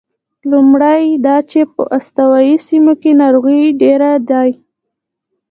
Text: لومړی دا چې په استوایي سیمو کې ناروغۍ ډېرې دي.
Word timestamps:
لومړی 0.51 1.03
دا 1.25 1.37
چې 1.51 1.59
په 1.73 1.81
استوایي 1.97 2.55
سیمو 2.67 2.93
کې 3.01 3.11
ناروغۍ 3.21 3.63
ډېرې 3.81 4.13
دي. 4.29 4.49